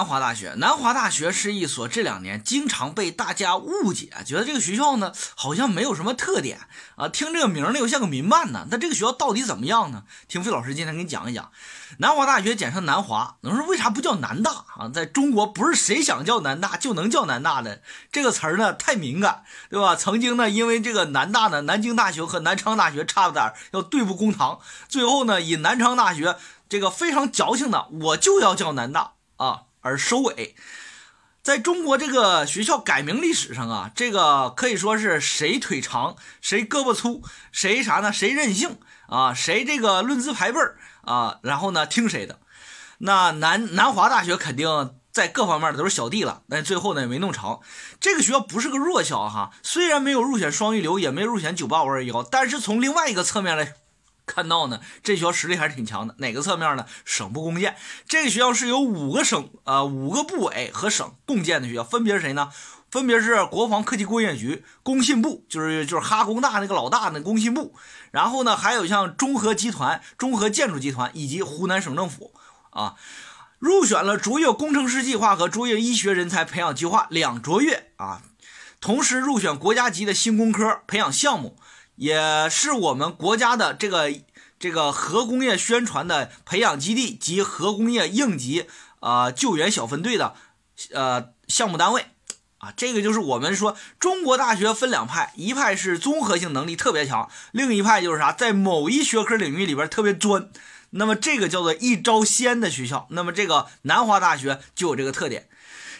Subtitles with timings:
[0.00, 6.60] 南华大学，南华大学是一所这两年经常被大家误解，觉得这个学校呢好像没有什么特点
[6.96, 8.66] 啊，听这个名呢又像个民办呢。
[8.70, 10.04] 那这个学校到底怎么样呢？
[10.26, 11.50] 听费老师今天给你讲一讲。
[11.98, 14.88] 南华大学简称南华，能说为啥不叫南大啊？
[14.88, 19.94] 在中国不是谁想叫南大就能叫南大的，这个词儿呢太敏感，对吧？
[19.94, 26.36] 曾经呢因为这个南大呢，南京大学和南昌大学差点要对簿公堂，最后呢以南昌大学
[26.70, 29.64] 这个非常矫情的我就要叫南大啊。
[29.80, 30.54] 而收尾，
[31.42, 38.12] 在中国这个学校改名历史上啊，这个可以说是谁腿长谁胳膊粗，谁啥呢？
[38.12, 38.78] 谁任性
[39.08, 39.32] 啊？
[39.32, 41.38] 谁这个论资排辈儿啊？
[41.42, 42.40] 然后呢听谁的？
[42.98, 47.60] 那南南华大学肯定在各方面都是小弟了，但最后呢也没弄成。
[47.98, 53.76] 这个学校不是个弱校哈，虽然没有入选双一流，也没入选九八五二幺，但是从另外一个侧面来。
[54.30, 56.14] 看到呢，这学校实力还是挺强的。
[56.18, 56.86] 哪个侧面呢？
[57.04, 57.76] 省部共建，
[58.06, 62.52] 这个学校是由五个省呃五个部委和省共建的学校，分别是谁呢？
[62.90, 67.74] 分别是国防科技工业局、工信部，就是就是哈工大那个老大那工信部。
[68.12, 72.32] 然后呢，还有像中核集团、中核建筑集团以及湖南省政府
[72.70, 72.94] 啊，
[73.58, 78.22] 入选了卓越工程师计划和卓越医学人才培养计划两卓越啊，
[78.80, 81.56] 同时入选国家级的新工科培养项目。
[82.00, 84.10] 也是我们国家的这个
[84.58, 88.64] 这个核工业宣传的培养基地及核工业应急
[89.00, 90.34] 啊救援小分队的
[90.94, 92.06] 呃项目单位
[92.56, 100.50] 啊，这个就是我们说中国大学分两派，一派是综合性能力特别强，另一派就是啥，在某一学科领域里边特别专，
[100.92, 105.50] 那么这个叫做一招鲜的学校，那么这个南华大学就有这个特点。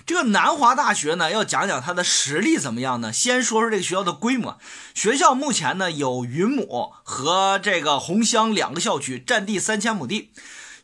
[0.06, 3.12] 这个南华大学呢，要讲讲它的实力怎么样呢？
[3.12, 4.58] 先说说这个学校的规模。
[4.94, 10.32] 学校目前呢有云母和这个红乡两个校区，占地三千亩地，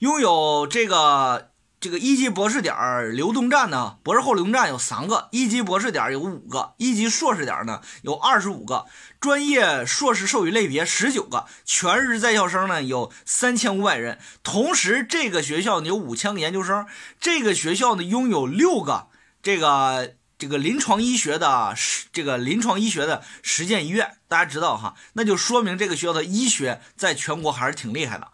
[0.01, 1.51] 拥有这个
[1.87, 2.75] 这个一级博士点
[3.15, 8.87] 流动站呢，博士后流动站有三个，一级博士点有五个，一级硕士点呢有二十五个，
[9.21, 14.19] 专业硕士授予类别十九个，全日制在校生呢有三千五百人。
[14.43, 16.87] 同时，这个学校呢有五千个研究生，
[17.21, 19.07] 这个学校呢拥有六个。
[19.41, 28.33] 这个这个临床医学的实这个临床医学的实践医院，大家知道哈，那就说明这个学校的医学在全国还是挺厉害的。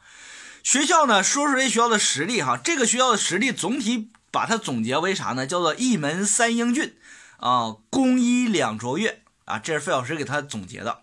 [0.62, 5.46] 学校呢，说说这学校的实力哈，这个学校的实力总体把它总结为啥呢？
[5.46, 6.94] 叫做一门三英俊
[7.38, 11.02] 啊，工医两卓越啊，这是费老师给他总结的。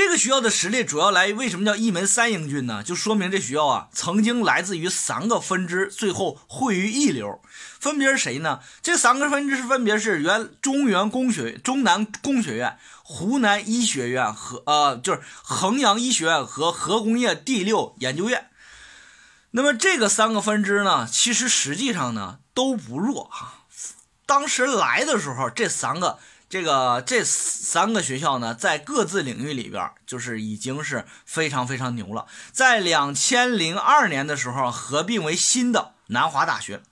[0.00, 2.82] 这个学校的实力主要来，为什么叫一门三英俊呢？
[2.82, 7.38] 就说明这学校啊，曾经来自于三个分支，最后汇于一流。
[7.78, 8.60] 分别是谁呢？
[8.80, 18.48] 这三个分支分别是原中原工学、中南工学院、湖南医学院和呃，就是衡阳医学院和核工业第六研究院。
[19.50, 23.66] 那么这个三个分支呢，其实实际上呢都不弱哈。
[24.24, 26.18] 当时来的时候，这三个。
[26.50, 32.26] 这个这三个学校呢，在各自领域里边，就是已经是非常非常牛了。
[32.50, 36.82] 在两千零二年的时候，合并为新的南华大学。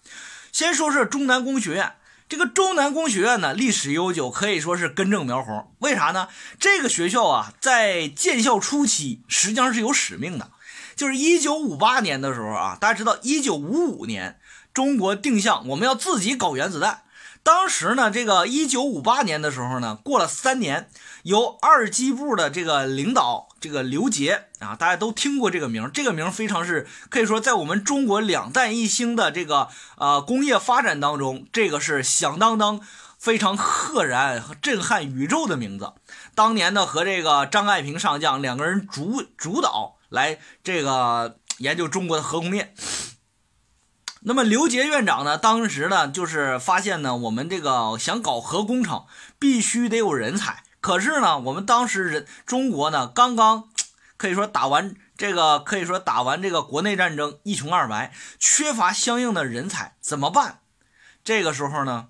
[0.53, 1.95] 先说说中南工学院，
[2.29, 5.75] 这个中南工学院呢，历史悠久，可以说是根正苗红。
[5.81, 6.29] 为啥呢？
[6.61, 10.53] 这个学校啊，在建校初期实际上是有使命的，
[10.95, 14.39] 就是一九五八年的时候啊，大家知道，一九五五年
[14.73, 17.03] 中国定向我们要自己搞原子弹。
[17.49, 20.91] 当时呢，这个一九五八年的时候呢，过了三年，
[21.23, 32.83] 由二机部的这个领导，这个刘杰啊，大家都听过这个名，这个名非常是可以说在我们中国两弹一星的这个呃工业发展当中，这个是响当当
[33.19, 35.95] 非常赫然和震撼宇宙的名字。
[36.35, 42.75] 当年呢，和这个张爱萍上将两个人主主导来这个研究中国的核工业。
[44.21, 45.39] 那么刘杰院长呢？
[45.39, 49.07] 当时呢，就是发现呢，我们这个想搞核工程，
[49.39, 50.65] 必须得有人才。
[50.81, 53.69] 可是呢，我们当时人中国呢，刚刚
[54.17, 60.61] 可以说打完这个，可以说打完这个国内战争，一穷二白，缺乏相应的人才，怎么办？
[61.23, 62.09] 这个时候呢，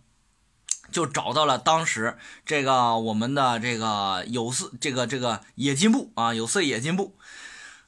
[0.90, 2.16] 就找到了当时
[2.46, 7.14] 这个我们的这个有色这个这个冶金部啊，有色冶金部。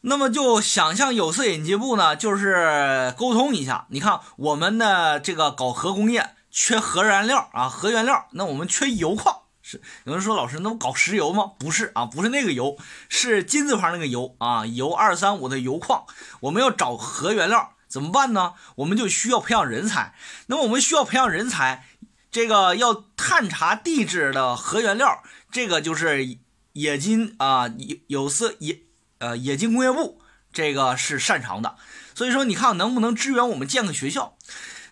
[0.03, 3.87] 那么就想象有色引进部呢，就是沟通一下。
[3.91, 9.37] 你看我们的这个搞核工业缺核燃料啊，核原料，那我们缺油矿。
[9.63, 11.53] 是有人说老师，那不搞石油吗？
[11.59, 12.79] 不是啊，不是那个油，
[13.11, 16.05] 是金字旁那个油啊，油二三五的油矿。
[16.41, 18.55] 我们要找核原料怎么办呢？
[18.77, 20.15] 我们就需要培养人才。
[20.47, 21.85] 那么我们需要培养人才，
[22.31, 26.39] 这个要探查地质的核原料，这个就是
[26.73, 28.81] 冶金啊，有有色冶。
[29.21, 30.21] 呃，冶金工业部
[30.53, 31.77] 这个是擅长的，
[32.15, 34.37] 所以说你看能不能支援我们建个学校？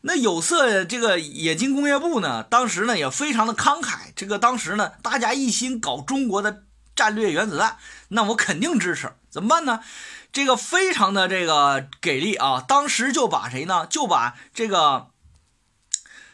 [0.02, 4.12] 那有色这个冶金工业部呢，当时呢也非常的慷慨。
[4.14, 6.62] 这个当时呢，大家一心搞中国的
[6.94, 7.78] 战略原子弹，
[8.08, 9.12] 那我肯定支持。
[9.28, 9.80] 怎么办呢？
[10.30, 12.62] 这个非常的这个给力啊！
[12.66, 13.86] 当时就把谁呢？
[13.88, 15.08] 就把这个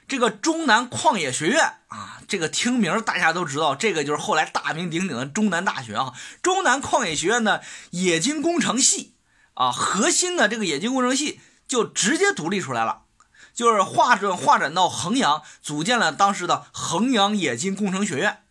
[0.06, 6.12] 这个中南矿业学院啊，这个听名大家都知道，这个就是后来大名鼎鼎的中南大学啊。
[6.42, 9.14] 中南矿业学院的冶金工程系
[9.54, 13.02] 啊，核心的这个冶金工程系就直接独立出来了。
[13.54, 18.43] 就是划转划转到衡阳，组建了当时的衡阳冶金工程学院。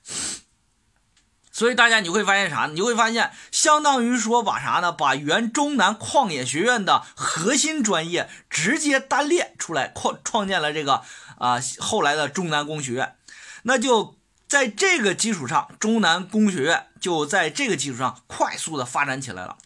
[1.53, 2.65] 所以大家你会发现啥？
[2.65, 4.91] 你会发现，相当于说把啥呢？
[4.91, 11.03] 把原中南矿业学院的核心专业直接单列出来，创创建了这个
[11.37, 13.15] 啊后来的中南工学院。
[13.61, 14.17] 那就
[14.47, 19.57] 在这个基础上，中南工学院就在这个基础上快速的发展起来了。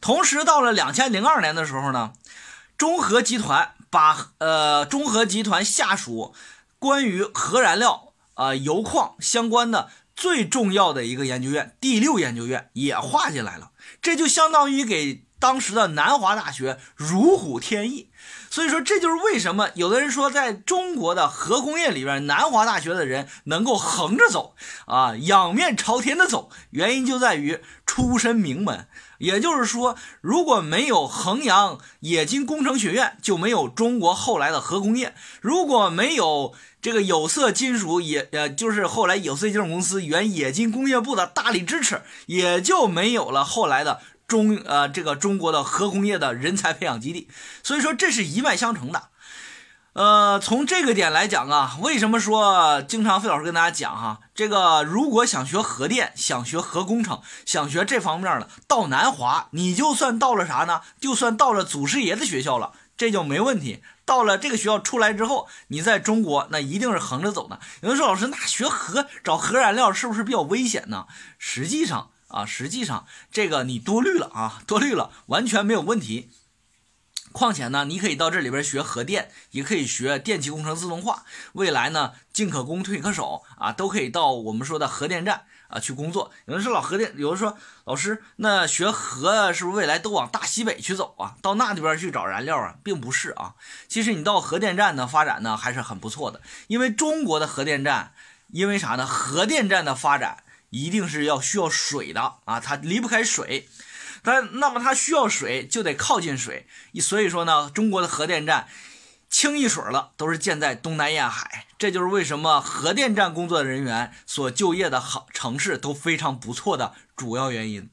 [0.00, 2.12] 同时，到了两千零二年的时候呢，
[2.76, 3.72] 中核集团。
[3.92, 6.34] 把呃中核集团下属
[6.78, 9.90] 关于核燃料啊油矿相关的
[10.22, 18.08] 最重要的一个研究院第六研究院也划进来了，这就相当于给当时的南华大学如虎添翼。
[18.48, 24.54] 所以说，这就是为什么有的人说，在中国的核工业里边，南华大学的人能够横着走
[24.86, 28.86] 啊，仰面朝天的走，原因就在于出身名门。
[29.18, 44.00] 也就是说，如果没有衡阳冶金工程学院，就没有中国后来的核工业；如果没有这个有色金属冶，呃，就是后来有色金属公司原冶金工业部的大力支持，也就没有了后来的
[44.32, 47.28] 中，呃，这个中国的核工业的人才培养基地。
[47.62, 49.10] 所以说，这是一脉相承的。
[49.92, 60.80] 呃，从这个点来讲啊，为什么说经常费老师跟大家讲哈，这个如果想学核电、想学核工程、想学这方面的，到南华，你就算到了啥呢？
[60.98, 63.82] 就算到了祖师爷的学校了，这就没问题。
[64.06, 67.60] 到了这个学校出来之后，你在中国那一定是横着走的。
[67.82, 71.04] 有人说老师，那学核找核燃料是不是比较危险呢？
[71.38, 76.30] 实际上啊，实际上这个你多虑了啊，多虑了，完全没有问题。
[77.30, 81.24] 况且呢，你可以到这里边学核电，也可以学电气工程自动化。
[81.54, 86.30] 未来呢，进可攻退可守啊，都可以到我们说的核电站啊去工作。
[86.44, 91.36] 有人说老核电，有人说老师，那学核是不是未来都往大西北去走啊？
[91.40, 92.74] 到那里边去找燃料啊？
[92.82, 93.54] 并不是啊。
[93.88, 98.12] 其实你到核电站呢发展呢还是很不错的，因为中国的核电站，
[98.48, 99.06] 因为啥呢？
[99.06, 103.68] 核电站的发展一定是要需要水的啊，它离不开水。
[104.24, 106.66] 但那么它需要水，就得靠近水，
[107.00, 108.68] 所以说呢，中国的核电站
[109.28, 117.90] 清一水了都是建在东南沿海，这就是为什么核电站工作人员所就业的好城市都非常不错的主要原因。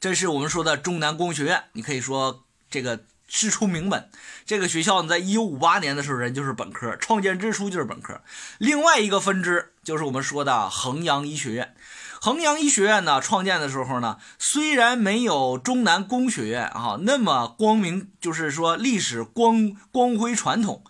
[0.00, 4.08] 这是我们说的中南工学院，你可以说这个师出名门。
[4.46, 8.22] 这个学校呢，在一九五八年的时候，人就是本科，创建之初就是本科。
[8.56, 11.74] 另外一个分支就是我们说的衡阳医学院。
[12.20, 20.84] 衡阳医学院呢，创建的时候呢，虽然没有中南工学院啊那么光明，就是说历史光光辉传统，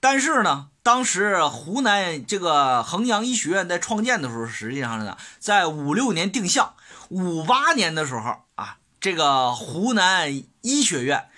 [0.00, 6.74] 但是呢，当时湖南这个衡阳医学院在创建的时候，实际上呢，在五六年定向，
[7.08, 11.30] 五八年的时候啊，这个湖南医学院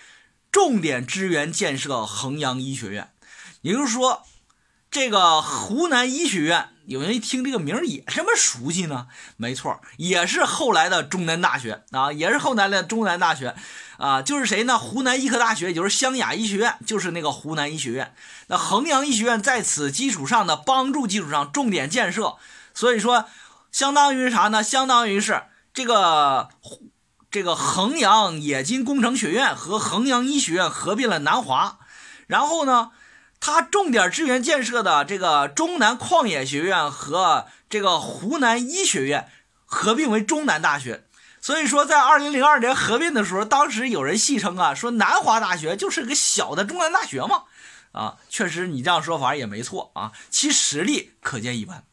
[0.50, 3.12] 重点支援建设衡阳医学院，
[3.60, 4.24] 也就是说，
[4.90, 6.70] 这个湖南医学院。
[6.88, 9.08] 有人一听这个名儿也这么熟悉呢？
[9.36, 13.54] 没错，也是后来的中南大学啊，也是后来的中南大学
[13.98, 14.78] 啊，就是谁呢？
[14.78, 18.14] 湖南医科大学，也就是湘雅医学院，就是那个湖南医学院。
[18.46, 22.36] 那衡阳医学院在此基础上的帮助基础上重点建设，
[22.72, 23.26] 所以说
[23.70, 24.62] 相当于啥呢？
[24.62, 25.42] 相当于是
[25.74, 26.48] 这个
[27.30, 31.80] 这个衡阳冶金工程学院和衡阳医学院合并了南华，
[32.26, 32.92] 然后呢？
[33.40, 39.30] 他重点支援建设的这个中南矿业学院和这个湖南医学院
[39.64, 41.04] 合并为中南大学，
[41.40, 47.44] 所以说在二零零二年合并的时候，当时有人戏称啊，说南华大学就是个小的中南大学嘛，
[47.92, 51.84] 啊，确实你这样说法也没错啊，其实力可见一斑。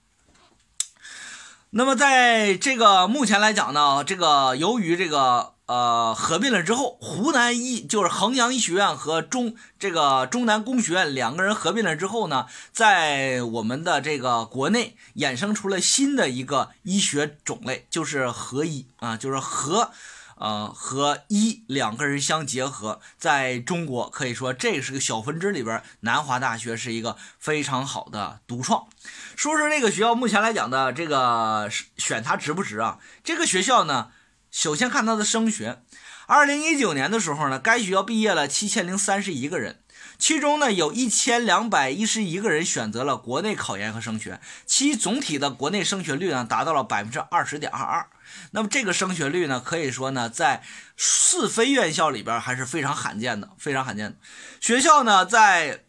[1.77, 5.53] 那么在这个目前来讲呢，这个由于这个。
[5.67, 19.89] 呃，合并了之后，湖南医就是衡阳医学院和中这个中南工学院两个人合并了之后呢，在我们的这个国内衍生出了新的一个医学种类，就是核医啊，就是核，
[20.35, 28.87] 呃，和医两个人相结合，在中国可以说这是个小分支里边，南华大学是一个非常好的独创。
[29.35, 32.99] 说说这个学校目前来讲的这个选它值不值啊？
[33.23, 34.11] 这个学校呢？
[34.51, 35.81] 首先看它的升学，
[36.27, 39.81] 二零一九年的时候呢，该学校毕业了七千零三十一个人，
[40.17, 48.07] 其中呢有一千两百一十一个人选择了国内考研和升学，其总体的国内升学率呢达到了百分之二十点二二。
[48.51, 50.63] 那么这个升学率呢，可以说呢，在
[50.97, 54.17] 四非院校里边还是非常罕见的，非常罕见的。
[54.59, 55.83] 学校呢，在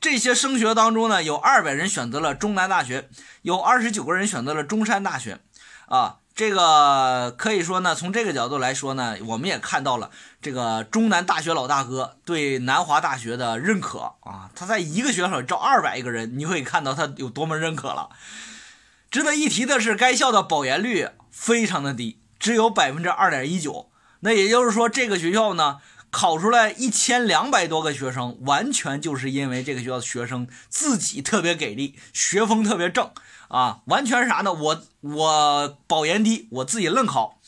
[0.00, 3.08] 这些升学当中呢，有二百人选择了中南大学，
[3.42, 5.40] 有二十九个人选择了中山大学，
[5.88, 18.10] 啊，这个可以说呢，从这个角度来说呢，我们也看到了这个中南大学老大哥对南华大学的认可啊，他在一个学校招二百个人，你可以看到他有多么认可了。
[19.10, 23.90] 值得一提的是，该校的保研率非常的低，只有百分之二点一九。
[24.20, 25.78] 那也就是说，这个学校呢，
[26.10, 33.10] 考出来一千两百多个学生，完全就是因为这个学校的学生自己特别给力，学风特别正
[33.48, 34.52] 啊，完全是啥呢？
[34.52, 37.38] 我我保研低，我自己愣考。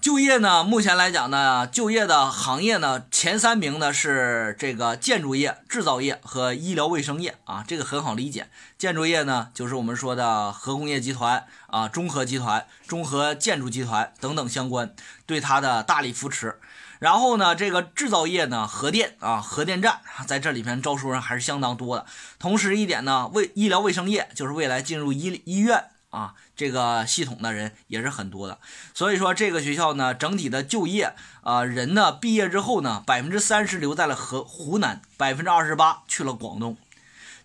[0.00, 8.48] 就业呢，目前来讲呢，就业的行业呢，前三名呢是这个建筑业、制造业和医疗卫生业啊，这个很好理解。
[8.78, 14.94] 建筑业呢，就是我们说的核工业集团啊、中核集团、中核建筑集团等等相关，
[15.26, 16.60] 对它的大力扶持。
[17.00, 22.06] 然后呢，这个制造业呢，核电啊，核电站在这里边招收人还是相当多的。
[22.38, 25.86] 同时一点呢，卫医疗卫生业就是未来进入医医院。
[26.16, 28.58] 啊，这个系统的人也是很多的，
[28.94, 36.78] 所以说这个学校呢，整体的就业啊人呢，毕业之后呢，百分之三十留在了河湖南，百分之二十八去了广东。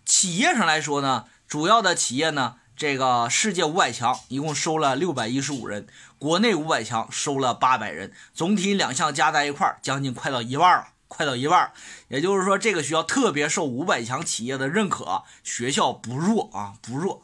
[0.06, 5.86] 企业上来说呢，主要的企业呢，这个世界五百强一共收了六百一十五人，
[6.18, 11.70] 国内五百强收了八百人，总体两项加在一块儿，将近快到一万了，快到一万。
[12.08, 17.22] 也就是说，这个学校特别受五百强企业的认可，学校不弱啊，不弱。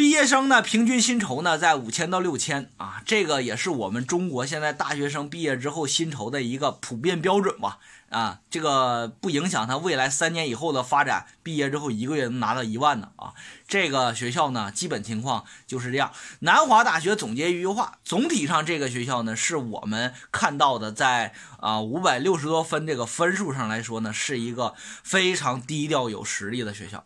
[0.00, 7.76] 毕业生呢，平均薪酬呢在五千到六千啊，这个也是我们中国现在大学生毕业之后薪酬的一个普遍标准吧。
[8.08, 11.26] 啊，这个不影响他未来三年以后的发展。
[11.42, 13.34] 毕业之后一个月能拿到一万呢啊！
[13.68, 16.10] 这个学校呢，基本情况就是这样。
[16.40, 27.04] 南华大学总结一句话：总体上这个学校呢，是我们看到的在啊五百六十多分这个分数上来说呢，是一个非常低调有实力的学校。